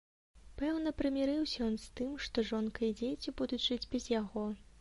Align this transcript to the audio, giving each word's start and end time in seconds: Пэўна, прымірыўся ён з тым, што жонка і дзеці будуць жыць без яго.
Пэўна, 0.61 0.93
прымірыўся 1.01 1.59
ён 1.67 1.77
з 1.83 1.93
тым, 1.99 2.17
што 2.29 2.47
жонка 2.53 2.79
і 2.89 2.99
дзеці 3.03 3.35
будуць 3.43 3.63
жыць 3.69 3.83
без 3.93 4.13
яго. 4.19 4.49